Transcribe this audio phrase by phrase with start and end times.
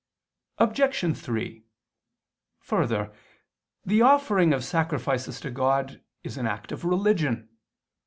[0.57, 1.15] Obj.
[1.15, 1.63] 3:
[2.59, 3.13] Further,
[3.85, 7.47] the offering of sacrifices to God is an act of religion.